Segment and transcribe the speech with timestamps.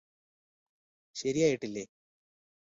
[1.15, 1.85] ശരിയായിട്ടില്ലേ